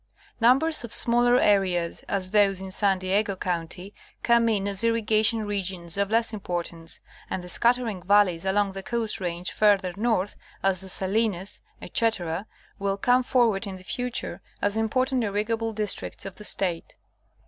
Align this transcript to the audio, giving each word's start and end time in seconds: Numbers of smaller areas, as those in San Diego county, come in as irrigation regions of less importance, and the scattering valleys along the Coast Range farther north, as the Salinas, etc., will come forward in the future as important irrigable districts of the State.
Numbers 0.39 0.83
of 0.83 0.91
smaller 0.91 1.39
areas, 1.39 2.01
as 2.09 2.31
those 2.31 2.59
in 2.59 2.71
San 2.71 2.97
Diego 2.97 3.35
county, 3.35 3.93
come 4.23 4.49
in 4.49 4.67
as 4.67 4.83
irrigation 4.83 5.43
regions 5.45 5.95
of 5.95 6.09
less 6.09 6.33
importance, 6.33 6.99
and 7.29 7.43
the 7.43 7.47
scattering 7.49 8.01
valleys 8.01 8.43
along 8.43 8.71
the 8.71 8.81
Coast 8.81 9.21
Range 9.21 9.51
farther 9.51 9.93
north, 9.95 10.35
as 10.63 10.81
the 10.81 10.89
Salinas, 10.89 11.61
etc., 11.83 12.47
will 12.79 12.97
come 12.97 13.21
forward 13.21 13.67
in 13.67 13.77
the 13.77 13.83
future 13.83 14.41
as 14.59 14.75
important 14.75 15.23
irrigable 15.23 15.71
districts 15.71 16.25
of 16.25 16.37
the 16.37 16.43
State. 16.45 16.95